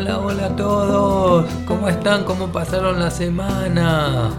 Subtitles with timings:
[0.00, 1.52] Hola, hola a todos.
[1.66, 2.24] ¿Cómo están?
[2.24, 4.30] ¿Cómo pasaron la semana?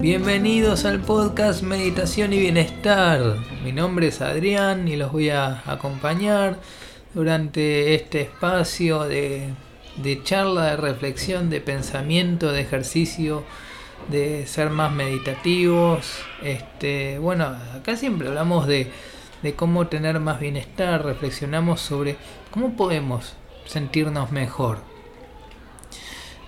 [0.00, 3.36] Bienvenidos al podcast Meditación y Bienestar.
[3.62, 6.58] Mi nombre es Adrián y los voy a acompañar
[7.14, 9.54] durante este espacio de,
[10.24, 13.44] charla, de reflexión, de pensamiento, de ejercicio,
[14.10, 16.12] de ser más meditativos.
[16.42, 18.90] Este, bueno, acá siempre hablamos de,
[19.44, 22.16] de cómo tener más bienestar, reflexionamos sobre
[22.50, 23.34] cómo podemos
[23.64, 24.93] sentirnos mejor.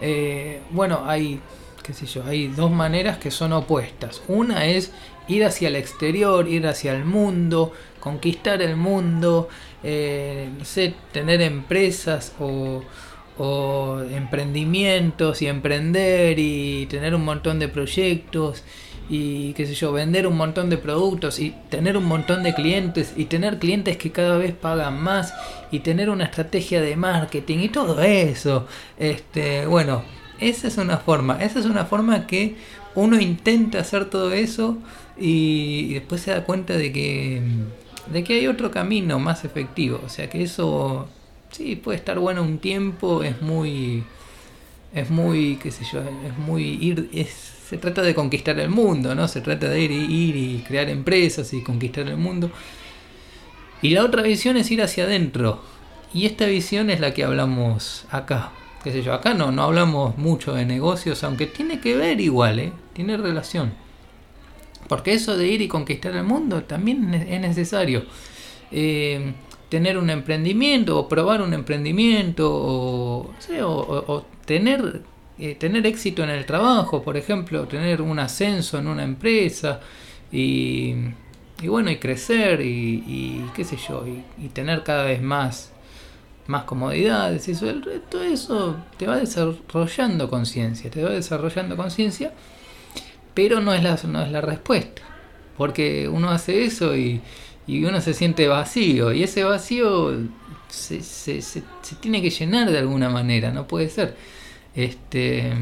[0.01, 1.41] Eh, bueno, hay,
[1.83, 4.23] qué sé yo, hay dos maneras que son opuestas.
[4.29, 4.93] Una es
[5.29, 9.49] ir hacia el exterior, ir hacia el mundo, conquistar el mundo,
[9.83, 12.83] eh, no sé, tener empresas o,
[13.39, 18.63] o emprendimientos y emprender y tener un montón de proyectos
[19.09, 23.13] y qué sé yo, vender un montón de productos y tener un montón de clientes
[23.17, 25.33] y tener clientes que cada vez pagan más
[25.71, 28.67] y tener una estrategia de marketing y todo eso.
[28.99, 30.03] Este, bueno,
[30.41, 32.57] esa es una forma, esa es una forma que
[32.95, 34.79] uno intenta hacer todo eso
[35.19, 37.43] y después se da cuenta de que
[38.13, 41.09] de que hay otro camino más efectivo, o sea que eso
[41.51, 44.05] sí puede estar bueno un tiempo, es muy
[44.95, 49.15] es muy, qué sé yo, es muy ir es se trata de conquistar el mundo,
[49.15, 49.27] ¿no?
[49.27, 52.51] Se trata de ir ir y crear empresas y conquistar el mundo.
[53.83, 55.61] Y la otra visión es ir hacia adentro.
[56.15, 58.53] Y esta visión es la que hablamos acá.
[58.85, 62.61] Qué sé yo, acá no, no hablamos mucho de negocios, aunque tiene que ver igual,
[62.61, 62.73] ¿eh?
[62.93, 63.73] Tiene relación.
[64.89, 68.05] Porque eso de ir y conquistar el mundo también es necesario.
[68.71, 69.35] Eh,
[69.69, 75.03] tener un emprendimiento o probar un emprendimiento o, o tener
[75.39, 79.81] eh, tener éxito en el trabajo, por ejemplo, tener un ascenso en una empresa
[80.33, 80.95] y,
[81.63, 85.73] y bueno, y crecer y, qué sé yo, y, tener cada vez más,
[86.47, 92.33] más comodidades, eso, el resto eso te va desarrollando conciencia, te va desarrollando conciencia,
[93.35, 95.03] pero no es, la, no es la respuesta,
[95.59, 97.21] porque uno hace eso y,
[97.69, 100.17] uno se siente vacío, y ese vacío
[100.69, 104.17] se, se, se, se tiene que llenar de alguna manera, no puede ser.
[104.77, 105.53] Este,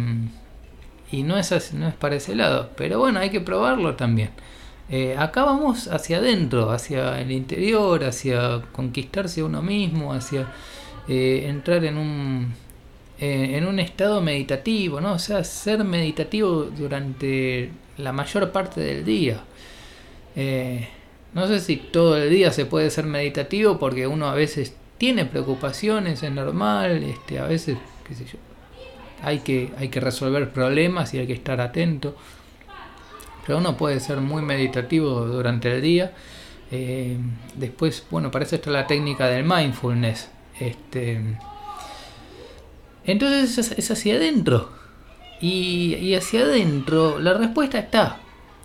[1.10, 4.30] y no es, no es para ese lado, pero bueno, hay que probarlo también.
[4.90, 10.48] Eh, acá vamos hacia adentro, hacia el interior, hacia conquistarse uno mismo, hacia
[11.08, 12.54] eh, entrar en un,
[13.18, 15.14] eh, en un estado meditativo, ¿no?
[15.14, 19.42] O sea, ser meditativo durante la mayor parte del día.
[21.34, 25.24] no sé si todo el día se puede ser meditativo porque uno a veces tiene
[25.26, 27.76] preocupaciones, es normal, este, a veces,
[28.06, 28.38] qué sé yo,
[29.24, 32.14] hay que, hay que resolver problemas y hay que estar atento.
[33.46, 36.12] Pero uno puede ser muy meditativo durante el día.
[36.70, 37.16] Eh,
[37.56, 40.28] después, bueno, para eso está la técnica del mindfulness.
[40.58, 41.20] Este,
[43.04, 44.70] entonces es, hacia adentro.
[45.40, 48.18] Y, hacia adentro la respuesta está.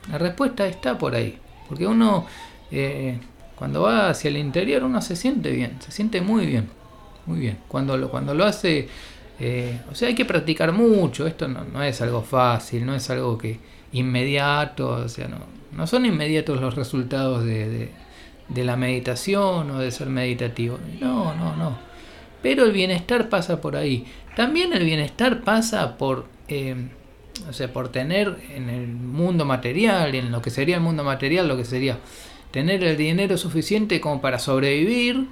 [0.10, 1.38] La respuesta está por ahí.
[1.68, 2.26] Porque uno,
[2.72, 3.20] eh,
[3.56, 5.78] cuando va hacia el interior, uno se siente bien.
[5.82, 6.70] Se siente muy bien.
[7.26, 7.60] Muy bien.
[7.68, 8.88] Cuando lo, cuando lo hace
[9.40, 13.38] eh, o sea, hay que practicar mucho, esto no, es algo fácil, no es algo
[13.38, 13.60] que
[13.94, 15.38] inmediato, o sea, no,
[15.72, 17.90] no son inmediatos los resultados de,
[18.50, 20.78] de, la meditación o de ser meditativo.
[21.00, 21.78] No, no, no.
[22.42, 24.06] Pero el bienestar pasa por ahí.
[24.36, 26.76] También el bienestar pasa por, eh,
[27.48, 31.48] o sea, por tener en el mundo material, en lo que sería el mundo material,
[31.48, 31.98] lo que sería
[32.52, 35.28] tener el dinero suficiente como para sobrevivir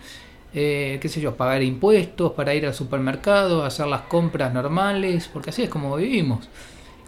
[0.54, 5.50] eh, qué sé yo, pagar impuestos para ir al supermercado, hacer las compras normales, porque
[5.50, 6.50] así es como vivimos.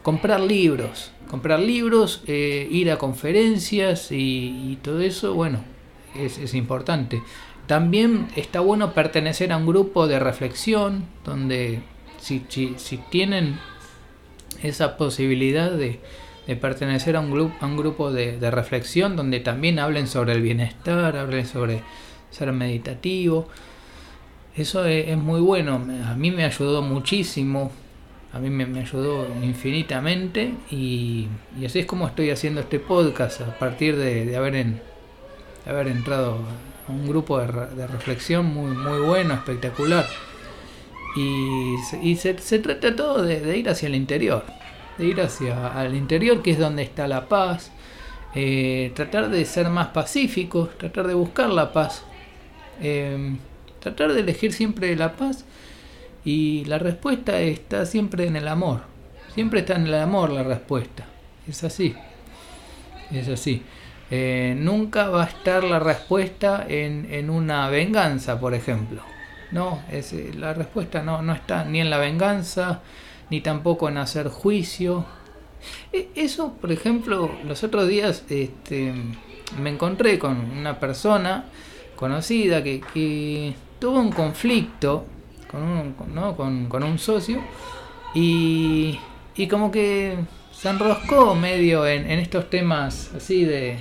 [0.03, 5.59] Comprar libros, comprar libros, eh, ir a conferencias y, todo eso, bueno,
[6.16, 7.22] es, importante.
[7.67, 11.81] También está bueno pertenecer a un grupo de reflexión donde
[12.19, 13.59] si, si, tienen
[14.63, 15.99] esa posibilidad de,
[16.59, 20.41] pertenecer a un, grupo, a un grupo de, de reflexión donde también hablen sobre el
[20.41, 21.84] bienestar, hablen sobre
[22.31, 23.47] ser meditativo.
[24.55, 27.72] Eso es, muy bueno, a mí me ayudó muchísimo,
[28.34, 31.28] a mí me, ayudó infinitamente y,
[31.66, 34.66] así es como estoy haciendo este podcast a partir de, haber,
[35.66, 36.40] haber entrado
[36.87, 40.05] a un grupo de, reflexión muy, muy bueno, espectacular.
[41.16, 44.43] Y, se, trata todo de, ir hacia el interior,
[44.97, 47.72] de ir hacia el interior que es donde está la paz,
[48.35, 52.03] eh, tratar de ser más pacíficos, tratar de buscar la paz,
[52.81, 53.37] Em,
[53.79, 55.46] tratar de elegir siempre la paz
[56.26, 58.81] y la respuesta está siempre en el amor.
[59.34, 61.05] Siempre está en el amor la respuesta.
[61.47, 61.96] Es así.
[63.11, 63.64] Es así.
[64.11, 69.03] Eh, nunca va a estar la respuesta en, una venganza, por ejemplo.
[69.52, 72.81] No, es, eh, la respuesta no, no está ni en la venganza,
[73.29, 75.05] ni tampoco en hacer juicio.
[75.93, 78.93] E, eso, por ejemplo, los otros días este,
[79.61, 81.46] me encontré con una persona
[81.99, 85.05] conocida que, tuvo un conflicto
[85.51, 86.35] con un, ¿no?
[86.35, 87.41] con, un socio
[88.16, 88.97] y,
[89.35, 90.16] y, como que
[90.53, 93.79] se enroscó medio en, en estos temas así de,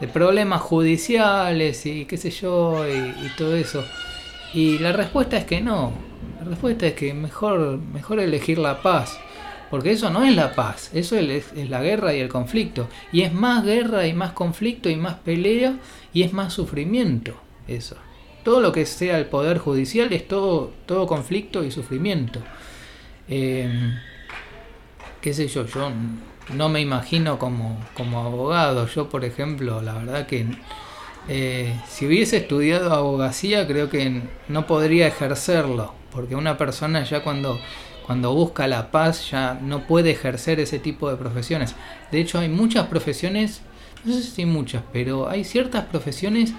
[0.00, 3.84] de, problemas judiciales y qué sé yo y, y todo eso.
[4.52, 5.92] Y la respuesta es que no.
[6.40, 9.18] La respuesta es que mejor, mejor elegir la paz.
[9.72, 12.88] Porque eso no es la paz, eso es, la guerra y el conflicto.
[13.10, 15.76] Y es más guerra y más conflicto y más pelea
[16.12, 17.32] y es más sufrimiento.
[17.66, 17.96] Eso.
[18.44, 22.40] Todo lo que sea el poder judicial es todo, todo conflicto y sufrimiento.
[23.28, 23.94] Eh,
[25.22, 25.90] qué sé yo, yo
[26.52, 28.86] no me imagino como, como abogado.
[28.88, 30.48] Yo, por ejemplo, la verdad que
[31.28, 37.58] eh, si hubiese estudiado abogacía, creo que no podría ejercerlo, porque una persona ya cuando,
[38.06, 41.74] cuando busca la paz ya no puede ejercer ese tipo de profesiones.
[42.10, 43.62] De hecho, hay muchas profesiones,
[44.04, 46.52] no sé si muchas, pero hay ciertas profesiones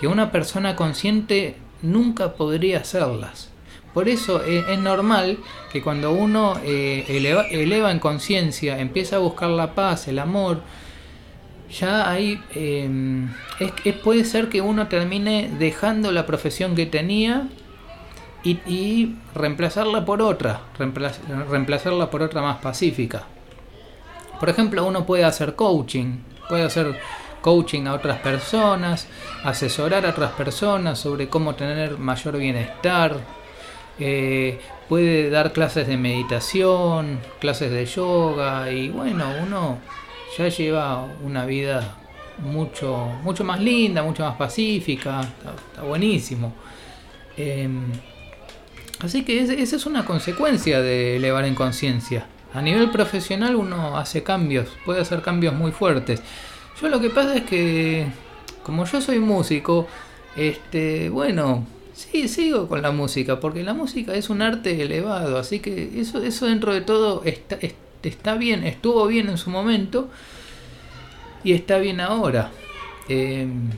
[0.00, 3.50] que una persona consciente nunca podría hacerlas.
[3.94, 5.38] Por eso es, normal
[5.72, 10.62] que cuando uno eh, eleva en conciencia, empieza a buscar la paz, el amor,
[11.70, 13.28] ya ahí em,
[13.60, 17.48] es, puede ser que uno termine dejando la profesión que tenía
[18.44, 23.24] y, reemplazarla por otra, reemplazarla por otra más pacífica.
[24.38, 26.18] Por ejemplo, uno puede hacer coaching,
[26.48, 26.98] puede hacer
[27.40, 29.08] coaching a otras personas,
[29.44, 33.16] asesorar a otras personas sobre cómo tener mayor bienestar,
[33.98, 39.78] eh, puede dar clases de meditación, clases de yoga y bueno, uno
[40.36, 41.96] ya lleva una vida
[42.38, 46.52] mucho, mucho más linda, mucho más pacífica, está, buenísimo.
[47.36, 47.92] Em,
[49.00, 52.26] así que esa es una consecuencia de elevar en conciencia.
[52.54, 56.22] A nivel profesional uno hace cambios, puede hacer cambios muy fuertes.
[56.80, 58.06] Yo lo que pasa es que,
[58.62, 59.86] como yo soy músico,
[60.36, 65.58] este, bueno, sí, sigo con la música, porque la música es un arte elevado, así
[65.58, 67.58] que eso, eso dentro de todo está,
[68.02, 70.08] está bien, estuvo bien en su momento
[71.44, 72.50] y está bien ahora.
[73.08, 73.70] Em,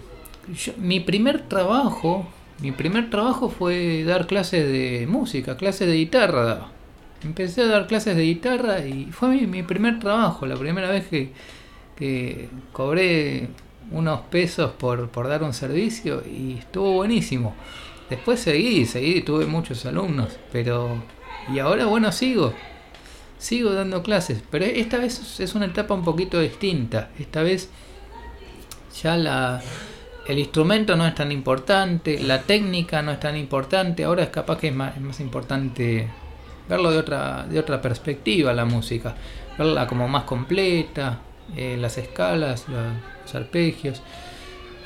[0.78, 2.26] mi primer trabajo,
[2.60, 6.68] mi primer trabajo fue dar clases de música, clases de guitarra.
[7.22, 11.32] Empecé a dar clases de guitarra y fue mi, primer trabajo, la primera vez que,
[11.96, 13.48] que cobré
[13.90, 17.54] unos pesos por, por, dar un servicio y estuvo buenísimo.
[18.08, 21.02] Después seguí, seguí, tuve muchos alumnos, pero...
[21.52, 22.54] Y ahora bueno, sigo
[23.40, 27.10] sigo dando clases, pero esta vez es una etapa un poquito distinta.
[27.18, 27.70] Esta vez
[29.02, 29.62] ya la,
[30.26, 34.58] el instrumento no es tan importante, la técnica no es tan importante, ahora es capaz
[34.58, 36.08] que es más, importante
[36.68, 39.14] verlo de otra, de otra perspectiva la música,
[39.58, 41.18] verla como más completa,
[41.56, 44.02] eh, las escalas, los arpegios.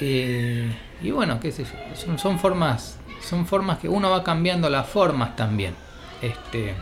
[0.00, 0.72] Eh,
[1.02, 5.74] y bueno, qué son, formas, son formas que uno va cambiando las formas también.
[6.22, 6.74] Este,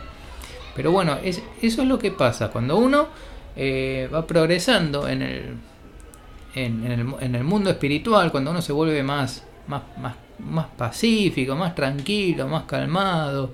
[0.75, 3.07] pero bueno, es, eso es lo que pasa cuando uno
[3.55, 5.57] eh, va progresando en el,
[6.55, 11.55] en, el, en, el, mundo espiritual, cuando uno se vuelve más, más, más, más pacífico,
[11.55, 13.51] más tranquilo, más calmado,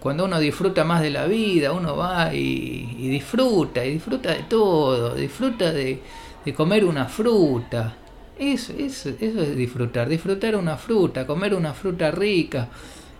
[0.00, 5.14] cuando uno disfruta más de la vida, uno va y, disfruta, y disfruta de todo,
[5.14, 6.00] disfruta de,
[6.44, 7.96] de comer una fruta.
[8.38, 12.68] Eso, eso, eso es disfrutar, disfrutar una fruta, comer una fruta rica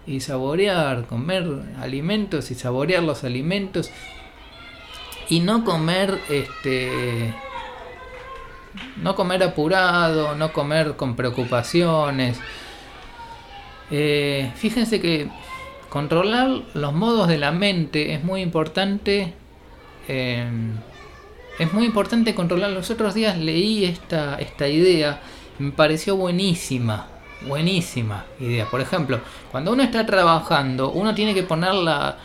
[0.06, 1.46] y saborear, comer
[1.78, 3.90] alimentos y saborear los alimentos
[5.28, 7.34] y no comer este
[8.96, 12.40] no comer apurado, no comer con preocupaciones.
[13.90, 15.28] Eh, fíjense que
[15.88, 19.34] controlar los modos de la mente es muy importante.
[20.08, 20.48] Eh,
[21.58, 22.70] es muy importante controlar.
[22.70, 25.20] Los otros días leí esta, esta idea,
[25.58, 27.06] me pareció buenísima
[27.46, 28.66] buenísima idea.
[28.66, 32.18] Por ejemplo, cuando uno está trabajando, uno tiene que poner la,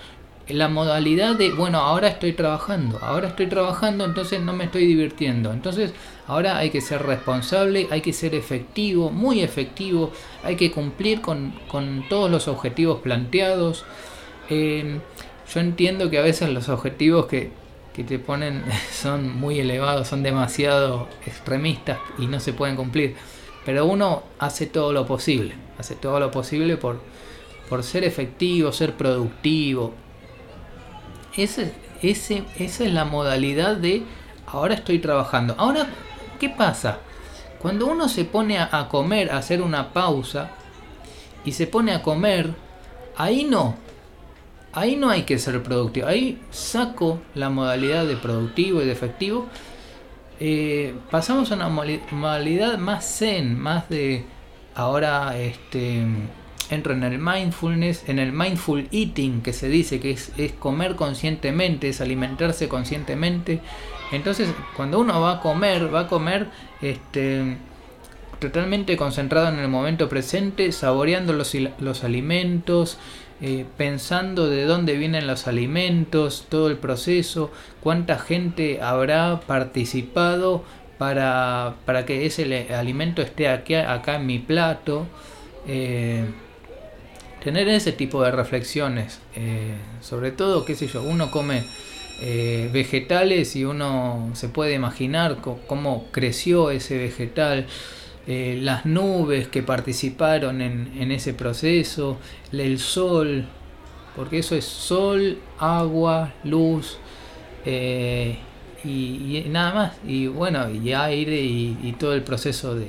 [0.47, 5.51] la modalidad de, bueno, ahora estoy trabajando, ahora estoy trabajando, entonces no me estoy divirtiendo.
[5.51, 5.91] Entonces,
[6.27, 10.11] ahora hay que ser responsable, hay que ser efectivo, muy efectivo,
[10.43, 11.53] hay que cumplir con,
[12.09, 13.85] todos los objetivos planteados.
[14.49, 14.99] Em,
[15.53, 17.51] yo entiendo que a veces los objetivos que,
[17.95, 23.15] que te ponen son muy elevados, son demasiado extremistas y no se pueden cumplir.
[23.65, 26.99] Pero uno hace todo lo posible, hace todo lo posible por,
[27.67, 30.04] por ser efectivo, ser productivo.
[31.37, 34.03] Ese, ese, esa es la modalidad de
[34.47, 35.55] ahora estoy trabajando.
[35.57, 35.87] Ahora,
[36.39, 36.99] ¿qué pasa?
[37.59, 40.51] Cuando uno se pone a, comer, a hacer una pausa,
[41.43, 42.53] y se pone a comer,
[43.15, 43.75] ahí no.
[44.73, 46.07] Ahí no hay que ser productivo.
[46.07, 49.47] Ahí saco la modalidad de productivo y de efectivo.
[50.39, 54.25] Eh, pasamos a una modalidad más zen, más de
[54.73, 56.05] ahora este
[56.69, 61.89] entro en el mindfulness, en el mindful eating que se dice que es, comer conscientemente,
[61.89, 63.61] es alimentarse conscientemente.
[64.11, 66.47] Entonces, cuando uno va a comer, va a comer
[66.81, 67.57] este
[68.39, 72.97] totalmente concentrado en el momento presente, saboreando los, los alimentos,
[73.41, 80.63] eh, pensando de dónde vienen los alimentos, todo el proceso, cuánta gente habrá participado
[80.97, 85.07] para, para que ese alimento esté aquí, acá en mi plato.
[85.67, 86.25] Eh,
[87.45, 91.63] tener ese tipo de reflexiones, eh, sobre todo, qué sé yo, uno come
[92.71, 97.67] vegetales y uno se puede imaginar cómo creció ese vegetal,
[98.27, 102.17] eh, las nubes que participaron en, ese proceso,
[102.51, 103.45] el sol,
[104.15, 106.97] porque eso es sol, agua, luz
[107.65, 108.39] eh,
[108.83, 109.93] y, nada más.
[110.07, 112.87] Y bueno, y aire y, todo el proceso de,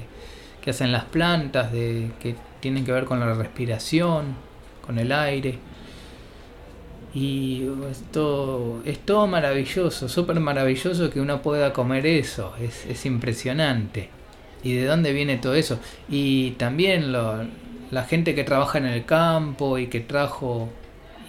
[0.62, 4.36] que hacen las plantas, de, que tienen que ver con la respiración,
[4.86, 5.58] con el aire.
[7.14, 14.10] Y esto es todo maravilloso, súper maravilloso que uno pueda comer eso, es, es impresionante
[14.66, 15.78] y de dónde viene todo eso.
[16.08, 20.68] Y también la gente que trabaja en el campo y que trajo,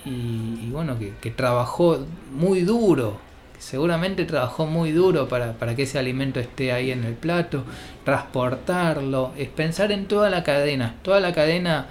[0.06, 2.00] y, bueno, que, trabajó
[2.32, 3.20] muy duro,
[3.60, 7.64] seguramente trabajó muy duro para, que ese alimento esté ahí en el plato,
[8.04, 11.88] transportarlo, es pensar en toda la cadena, toda la cadena,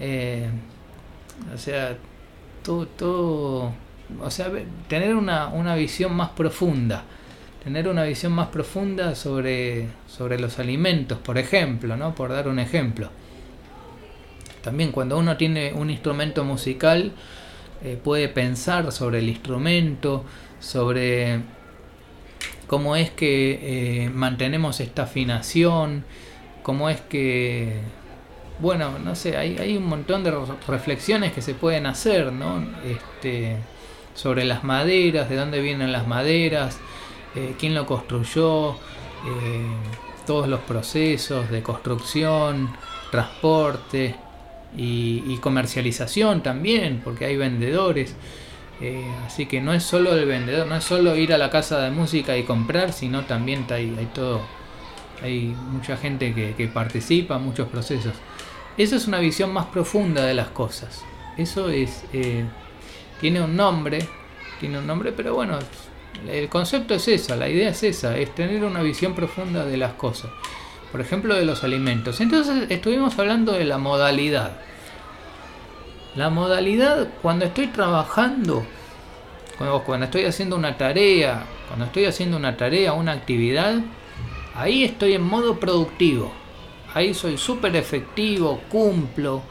[0.00, 0.48] eh,
[1.54, 1.96] o sea,
[2.62, 3.72] todo, todo,
[4.20, 4.50] o sea,
[4.88, 7.04] tener una, una visión más profunda
[7.62, 12.14] tener una visión más profunda sobre, sobre los alimentos, por ejemplo, ¿no?
[12.14, 13.10] por dar un ejemplo.
[14.62, 17.12] También cuando uno tiene un instrumento musical,
[17.84, 20.24] eh, puede pensar sobre el instrumento,
[20.60, 21.40] sobre
[22.66, 26.04] cómo es que eh, mantenemos esta afinación,
[26.62, 27.80] cómo es que,
[28.60, 30.34] bueno, no sé, hay, hay un montón de
[30.66, 32.64] reflexiones que se pueden hacer, ¿no?
[32.84, 33.56] Este,
[34.14, 36.78] sobre las maderas, de dónde vienen las maderas,
[37.36, 39.66] eh, quién lo construyó, eh,
[40.26, 42.70] todos los procesos de construcción,
[43.10, 44.16] transporte
[44.76, 48.16] y, comercialización también, porque hay vendedores.
[48.80, 51.80] Eh, así que no es solo el vendedor, no es solo ir a la casa
[51.80, 54.40] de música y comprar, sino también hay, hay todo,
[55.22, 58.14] hay mucha gente que, que, participa, muchos procesos.
[58.78, 61.04] Esa es una visión más profunda de las cosas.
[61.36, 62.04] Eso es,
[63.20, 63.98] tiene un nombre,
[64.60, 65.58] tiene un nombre, pero bueno,
[66.28, 69.94] el concepto es esa, la idea es esa, es tener una visión profunda de las
[69.94, 70.30] cosas.
[70.92, 72.20] Por ejemplo, de los alimentos.
[72.20, 74.60] Entonces estuvimos hablando de la modalidad.
[76.14, 78.64] La modalidad cuando estoy trabajando,
[79.58, 83.80] cuando, estoy haciendo una tarea, cuando estoy haciendo una tarea, una actividad,
[84.54, 86.32] ahí estoy en modo productivo.
[86.94, 89.42] Ahí soy súper efectivo, cumplo,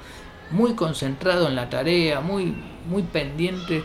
[0.51, 2.53] muy concentrado en la tarea, muy,
[2.89, 3.83] muy pendiente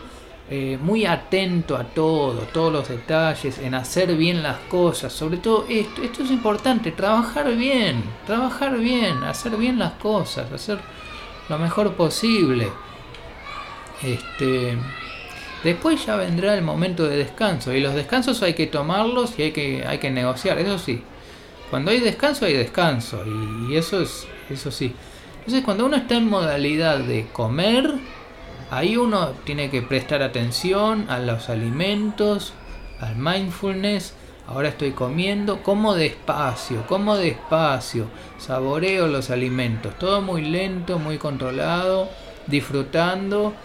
[0.49, 5.65] eh, muy atento a todo, todos los detalles, en hacer bien las cosas, sobre todo
[5.69, 10.79] esto, esto es importante, trabajar bien, trabajar bien, hacer bien las cosas, hacer
[11.47, 12.67] lo mejor posible.
[14.03, 14.77] Este,
[15.63, 19.51] después ya vendrá el momento de descanso y los descansos hay que tomarlos y hay
[19.53, 21.01] que, hay que negociar, eso sí.
[21.73, 24.93] Cuando hay descanso hay descanso y, eso es eso sí.
[25.39, 27.95] Entonces cuando uno está en modalidad de comer,
[28.69, 32.53] Ahí uno tiene que prestar atención a los alimentos,
[32.99, 34.13] al mindfulness.
[34.45, 38.05] Ahora estoy comiendo, como despacio, como despacio,
[38.37, 42.07] saboreo los alimentos, todo muy lento, muy controlado,
[42.45, 43.55] disfrutando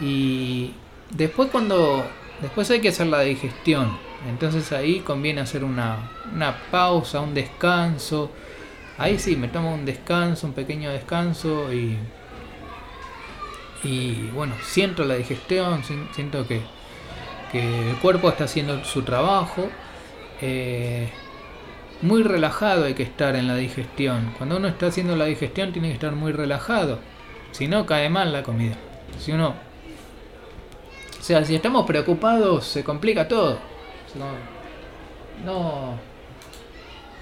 [0.00, 0.74] y
[1.10, 2.04] después cuando
[2.40, 4.07] después hay que hacer la digestión.
[4.26, 8.30] Entonces ahí conviene hacer una, una pausa, un descanso.
[8.96, 11.98] Ahí sí, me tomo un descanso, un pequeño descanso y
[13.84, 15.82] y bueno, siento la digestión,
[16.12, 16.60] siento que,
[17.52, 19.68] el cuerpo está haciendo su trabajo.
[20.40, 21.08] Eh,
[22.02, 24.34] muy relajado hay que estar en la digestión.
[24.36, 26.98] Cuando uno está haciendo la digestión tiene que estar muy relajado.
[27.52, 28.76] Si no, cae mal la comida.
[29.18, 29.54] Si uno...
[31.18, 33.58] O sea, si estamos preocupados se complica todo.
[34.14, 35.98] No,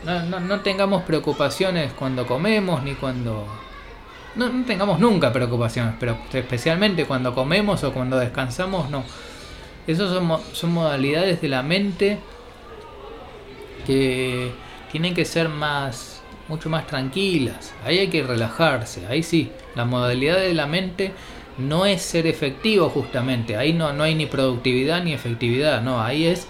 [0.05, 3.47] no, no tengamos preocupaciones cuando comemos ni cuando
[4.37, 9.03] no, tengamos nunca preocupaciones, pero especialmente cuando comemos o cuando descansamos, no.
[9.87, 12.19] Esas son, son modalidades de la mente
[13.87, 14.53] que
[14.93, 17.73] tienen que ser más, mucho más tranquilas.
[17.85, 19.53] Ahí hay que relajarse, ahí sí.
[19.75, 21.13] La modalidad de la mente
[21.57, 23.57] no es ser efectivo justamente.
[23.57, 25.81] Ahí no, no hay ni productividad ni efectividad.
[25.81, 26.47] No, ahí es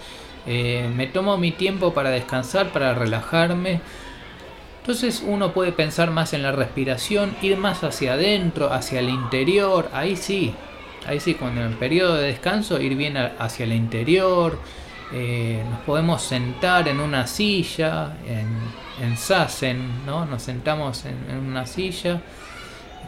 [0.47, 3.81] eh, me tomo mi tiempo para descansar, para relajarme.
[4.79, 9.89] Entonces uno puede pensar más en la respiración, ir más hacia adentro, hacia el interior.
[9.93, 10.53] Ahí sí,
[11.05, 14.57] ahí sí, cuando en el periodo de descanso, ir bien hacia el interior.
[15.11, 20.25] Eh, nos podemos sentar en una silla, en, en sasen, ¿no?
[20.25, 22.21] Nos sentamos en, una silla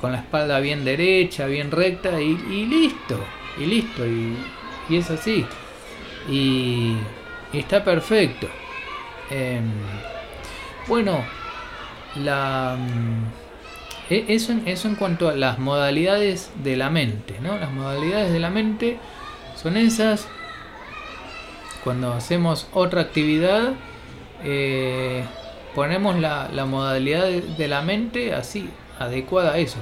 [0.01, 3.19] con la espalda bien derecha, bien recta y, listo,
[3.57, 4.37] y listo, y,
[4.89, 5.45] y es así.
[6.29, 6.95] Y
[7.53, 8.47] está perfecto.
[9.29, 9.63] Em,
[10.87, 11.23] bueno,
[12.15, 17.35] la, mm, e, eso, eso en cuanto a las modalidades de la mente.
[17.41, 17.57] ¿no?
[17.57, 18.97] Las modalidades de la mente
[19.55, 20.27] son esas.
[21.83, 23.73] Cuando hacemos otra actividad,
[24.43, 25.23] eh,
[25.75, 29.77] ponemos la, modalidad de, la mente así, adecuada a eso.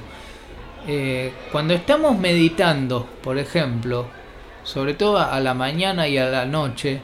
[0.86, 4.06] Eh, cuando estamos meditando, por ejemplo,
[4.62, 7.00] sobre todo a la mañana y a la noche,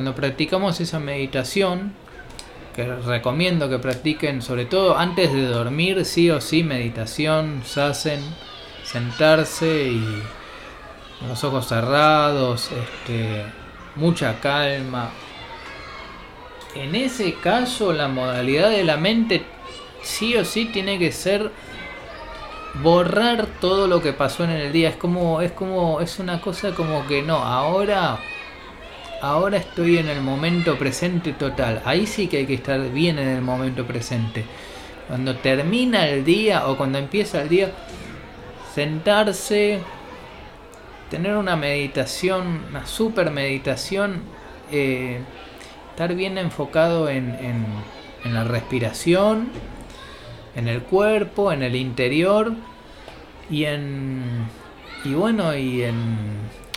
[0.00, 1.92] cuando practicamos esa meditación,
[2.74, 8.22] que recomiendo que practiquen sobre todo antes de dormir, sí o sí, meditación, hacen
[8.82, 10.22] sentarse y
[11.28, 13.44] los ojos cerrados, este,
[13.96, 15.10] mucha calma.
[16.74, 19.44] En ese caso, la modalidad de la mente
[20.00, 21.50] sí o sí tiene que ser
[22.82, 24.88] borrar todo lo que pasó en el día.
[24.88, 28.18] Es como, es como, es una cosa como que no, ahora
[29.20, 31.82] ahora estoy en el momento presente total.
[31.84, 34.44] Ahí sí que hay que estar bien en el momento presente.
[35.08, 37.72] Cuando termina el día o cuando empieza el día,
[38.74, 39.80] sentarse,
[41.10, 44.22] tener una meditación, una super meditación,
[44.70, 45.20] eh,
[45.90, 47.30] estar bien enfocado en,
[48.24, 49.48] en, la respiración,
[50.54, 52.52] en el cuerpo, en el interior
[53.50, 54.46] y en
[55.04, 56.16] y bueno y en,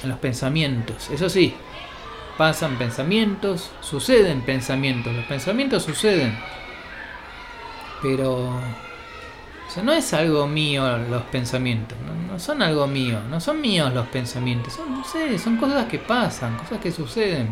[0.01, 1.09] en los pensamientos.
[1.09, 1.53] Eso sí,
[2.37, 6.37] pasan pensamientos, suceden pensamientos, los pensamientos suceden.
[8.01, 8.59] Pero
[9.81, 14.73] no es algo mío los pensamientos, no, son algo mío, no son míos los pensamientos,
[14.73, 17.49] son, no sé, son cosas que pasan, cosas que suceden.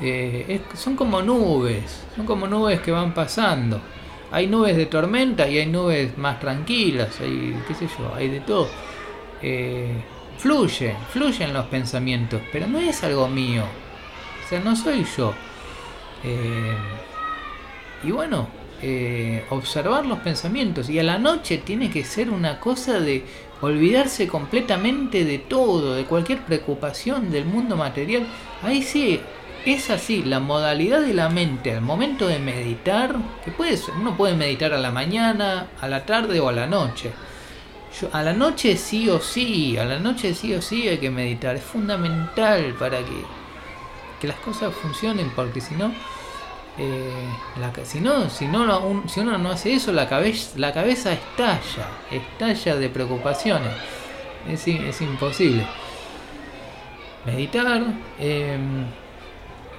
[0.00, 3.80] Eh, son como nubes, son como nubes que van pasando.
[4.30, 8.40] Hay nubes de tormenta y hay nubes más tranquilas, hay, qué sé yo, hay de
[8.40, 8.68] todo.
[9.42, 9.94] Eh,
[10.38, 13.64] fluye, fluyen los pensamientos, pero no es algo mío.
[14.44, 15.34] O sea, no soy yo.
[16.22, 16.76] Eh,
[18.02, 18.48] y bueno,
[18.82, 20.90] eh, observar los pensamientos.
[20.90, 23.24] Y a la noche tiene que ser una cosa de
[23.60, 28.26] olvidarse completamente de todo, de cualquier preocupación del mundo material.
[28.62, 29.20] Ahí sí,
[29.64, 34.34] es así, la modalidad de la mente al momento de meditar, que puede uno puede
[34.34, 37.10] meditar a la mañana, a la tarde o a la noche
[38.12, 41.56] a la noche sí o sí, a la noche sí o sí hay que meditar.
[41.56, 43.24] Es fundamental para que,
[44.20, 45.92] que las cosas funcionen, porque si no,
[46.76, 47.28] eh,
[47.84, 52.76] si no, si no, si uno no hace eso, la cabeza, la cabeza estalla, estalla
[52.76, 53.72] de preocupaciones.
[54.48, 55.66] Es, es imposible.
[57.24, 57.82] Meditar.
[58.18, 58.86] Em,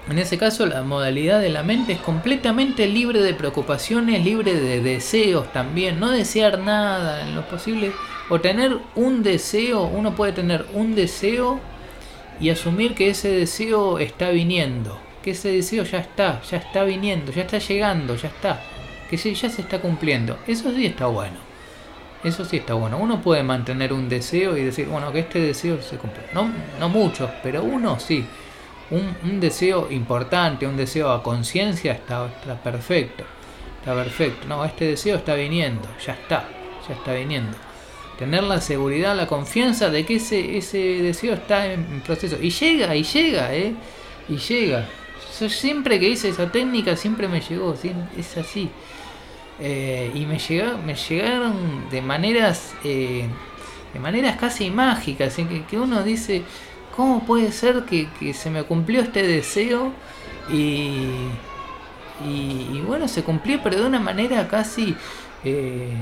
[0.10, 4.80] en ese caso, la modalidad de la mente es completamente libre de preocupaciones, libre de
[4.80, 6.00] deseos también.
[6.00, 7.92] No desear nada en lo posible.
[8.30, 11.60] O tener un deseo, uno puede tener un deseo
[12.40, 15.00] y asumir que ese deseo está viniendo.
[15.24, 18.62] Que ese deseo ya está, ya está viniendo, ya está llegando, ya está.
[19.10, 20.38] Que ya se está cumpliendo.
[20.46, 21.38] Eso sí está bueno.
[22.24, 22.98] Eso sí está bueno.
[23.00, 26.24] Uno puede mantener un deseo y decir, bueno, que este deseo se cumple.
[26.34, 28.24] No, no muchos, pero uno sí
[28.92, 33.24] un, deseo importante, un deseo a conciencia, está, está perfecto.
[33.80, 34.48] Está perfecto.
[34.48, 36.48] No, este deseo está viniendo, ya está,
[36.88, 37.58] ya está viniendo.
[38.18, 42.38] Tener la seguridad, la confianza de que ese, ese deseo está en proceso.
[42.42, 43.76] Y llega, y llega, ¿eh?
[44.30, 44.88] Y llega.
[45.40, 47.76] Yo siempre que hice esa técnica, siempre me llegó,
[48.18, 48.70] es así.
[49.60, 53.28] Eh, y me, llega, me llegaron de maneras, eh,
[53.94, 56.44] de maneras casi mágicas, en que, que uno dice,
[56.96, 59.92] ¿cómo puede ser que, se me cumplió este deseo
[60.50, 61.02] y,
[62.86, 64.96] bueno, se cumplió pero de una manera casi...
[65.44, 65.94] Eh,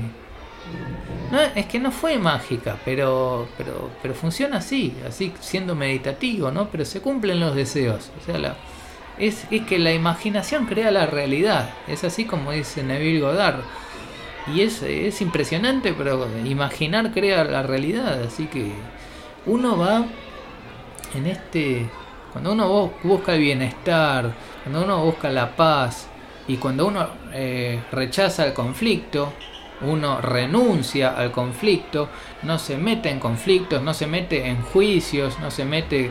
[1.30, 6.68] no, es que no fue mágica, pero, pero, pero funciona así, así siendo meditativo, ¿no?
[6.70, 8.10] Pero se cumplen los deseos.
[8.20, 8.56] O sea, la,
[9.18, 11.70] es, es que la imaginación crea la realidad.
[11.88, 13.60] Es así como dice Neville Goddard.
[14.54, 18.22] Y es, es impresionante, pero imaginar crea la realidad.
[18.22, 18.72] Así que
[19.46, 20.04] uno va
[21.14, 21.88] en este,
[22.32, 26.08] cuando uno busca el bienestar, cuando uno busca la paz,
[26.46, 29.32] Y cuando uno eh, rechaza el conflicto,
[29.80, 32.08] uno renuncia al conflicto,
[32.42, 36.10] no se mete en conflictos, no se mete en juicios, no se mete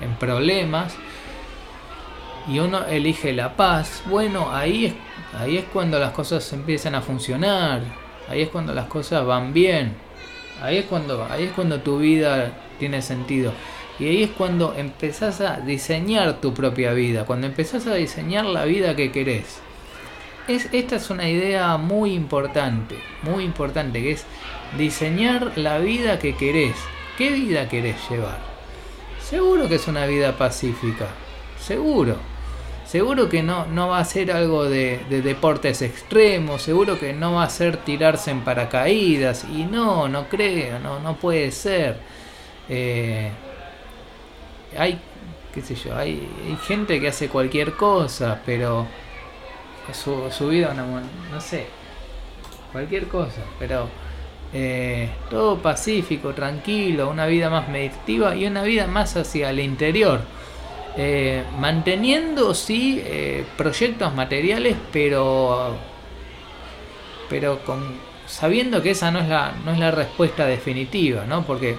[0.00, 0.94] en problemas,
[2.48, 4.94] y uno elige la paz, bueno, ahí es,
[5.38, 7.82] ahí es cuando las cosas empiezan a funcionar,
[8.28, 9.94] ahí es cuando las cosas van bien,
[10.62, 13.52] ahí es cuando, ahí es cuando tu vida tiene sentido.
[14.02, 18.64] Y ahí es cuando empezás a diseñar tu propia vida, cuando empezás a diseñar la
[18.64, 19.60] vida que querés.
[20.48, 24.26] Es, esta es una idea muy importante, muy importante, que es
[24.76, 26.74] diseñar la vida que querés.
[27.16, 28.40] ¿Qué vida querés llevar?
[29.20, 31.06] Seguro que es una vida pacífica,
[31.60, 32.16] seguro.
[32.84, 37.44] Seguro que no, no va a ser algo de, deportes extremos, seguro que no va
[37.44, 39.44] a ser tirarse en paracaídas.
[39.44, 42.00] Y no, no creo, no, no puede ser.
[42.68, 43.30] Eh,
[44.76, 44.98] hay,
[45.54, 46.28] qué sé yo, hay,
[46.66, 48.86] gente que hace cualquier cosa, pero
[49.92, 51.66] su, vida, no, no sé,
[52.72, 53.88] cualquier cosa, pero
[54.54, 60.20] eh, todo pacífico, tranquilo, una vida más meditativa y una vida más hacia el interior.
[60.94, 65.74] Eh, manteniendo sí eh, proyectos materiales, pero
[67.30, 71.44] pero con sabiendo que esa no es la no es la respuesta definitiva, ¿no?
[71.46, 71.78] Porque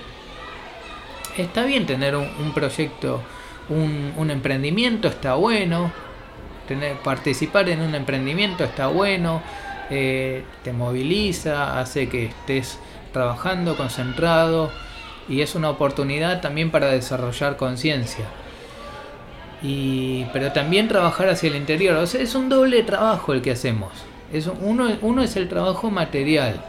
[1.38, 3.22] está bien tener un, proyecto,
[3.70, 5.92] un, emprendimiento está bueno,
[6.68, 9.42] tener, participar en un emprendimiento está bueno,
[9.90, 12.80] eh, te moviliza, hace que estés
[13.12, 14.72] trabajando concentrado
[15.28, 18.26] y es una oportunidad también para desarrollar conciencia.
[19.62, 23.52] Y, pero también trabajar hacia el interior, o sea, es un doble trabajo el que
[23.52, 23.92] hacemos.
[24.34, 26.62] Es uno, uno es el trabajo material.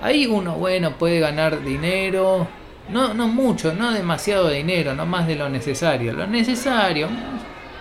[0.00, 2.48] Ahí uno, bueno, puede ganar dinero,
[2.88, 6.12] no, no mucho, no demasiado dinero, no más de lo necesario.
[6.12, 7.08] Lo necesario,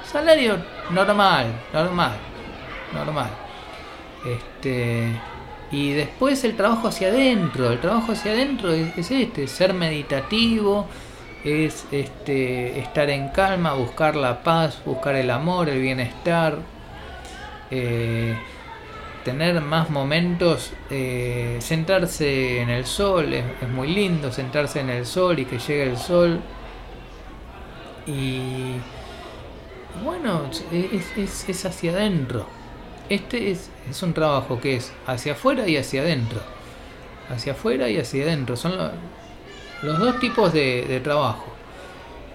[0.06, 0.58] salario
[0.92, 2.14] normal, normal,
[2.94, 3.30] normal.
[4.26, 5.08] Este,
[5.72, 10.88] y después el trabajo hacia adentro, el trabajo hacia adentro es, este, ser meditativo,
[11.44, 16.58] es este, estar en calma, buscar la paz, buscar el amor, el bienestar.
[17.72, 18.38] Eh,
[19.24, 25.40] tener más momentos, eh, sentarse en el sol, es, muy lindo sentarse en el sol
[25.40, 26.40] y que llegue el sol.
[28.08, 28.76] Y
[30.04, 32.48] bueno, es, es, hacia adentro.
[33.10, 36.42] Este es, es, un trabajo que es hacia afuera y hacia adentro.
[37.30, 38.56] Hacia afuera y hacia adentro.
[38.58, 38.74] Son
[39.84, 41.46] los dos tipos de, trabajo.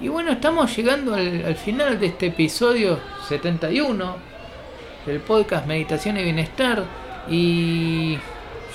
[0.00, 4.35] Y bueno, estamos llegando al, al final de este episodio 71
[5.06, 6.84] el podcast Meditación y Bienestar
[7.28, 8.18] y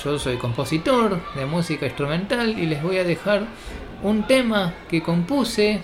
[0.03, 3.43] yo soy compositor de música instrumental y les voy a dejar
[4.01, 5.81] un tema que compuse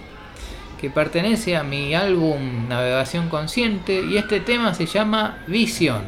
[0.80, 6.04] que pertenece a mi álbum Navegación Consciente y este tema se llama Visión.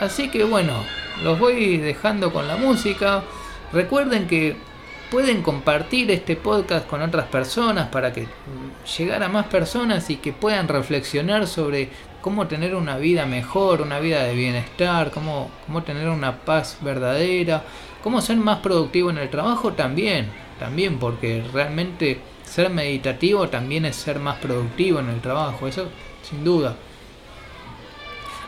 [0.00, 0.72] Así que bueno,
[1.22, 3.22] los voy dejando con la música.
[3.72, 4.56] Recuerden que
[5.10, 8.26] pueden compartir este podcast con otras personas para que
[8.96, 11.90] llegar a más personas y que puedan reflexionar sobre
[12.26, 17.62] cómo tener una vida mejor, una vida de bienestar, cómo, cómo tener una paz verdadera,
[18.02, 23.94] cómo ser más productivo en el trabajo también, también porque realmente ser meditativo también es
[23.94, 25.86] ser más productivo en el trabajo, eso
[26.28, 26.74] sin duda.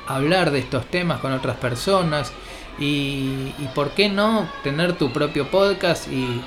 [0.08, 2.32] Hablar de estos temas con otras personas
[2.80, 6.42] y, y por qué no tener tu propio podcast y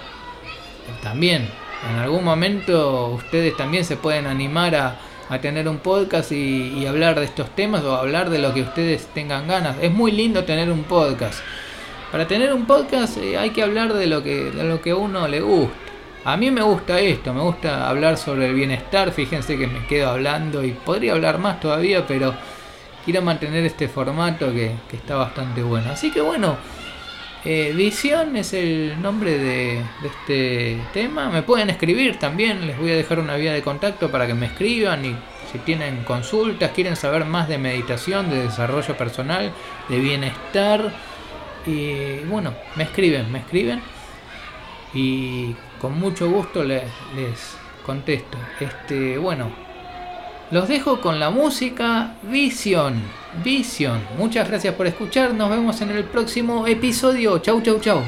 [1.01, 1.47] también
[1.89, 4.99] en algún momento ustedes también se pueden animar a,
[5.31, 9.07] a tener un podcast y, hablar de estos temas o hablar de lo que ustedes
[9.13, 9.77] tengan ganas.
[9.81, 11.39] Es muy lindo tener un podcast.
[12.11, 15.29] Para tener un podcast eh, hay que hablar de lo que, de lo que uno
[15.29, 15.73] le gusta.
[16.25, 19.13] A mí me gusta esto, me gusta hablar sobre el bienestar.
[19.13, 22.33] Fíjense que me quedo hablando y podría hablar más todavía, pero
[23.05, 25.91] quiero mantener este formato que, que está bastante bueno.
[25.91, 26.57] Así que bueno,
[27.43, 31.30] eh, Visión es el nombre de, este tema.
[31.30, 34.47] Me pueden escribir también, les voy a dejar una vía de contacto para que me
[34.47, 35.15] escriban y
[35.51, 39.51] si tienen consultas, quieren saber más de meditación, de desarrollo personal,
[39.89, 40.93] de bienestar.
[41.65, 43.82] Y bueno, me escriben, me escriben
[44.93, 46.84] y con mucho gusto les,
[47.15, 48.38] les contesto.
[48.60, 49.70] Este, bueno,
[50.51, 53.01] los dejo con la música Vision.
[53.43, 54.01] Vision.
[54.17, 55.33] Muchas gracias por escuchar.
[55.33, 57.39] Nos vemos en el próximo episodio.
[57.39, 58.03] Chau, chau, chau.